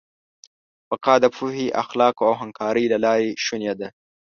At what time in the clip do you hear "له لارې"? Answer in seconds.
2.93-3.29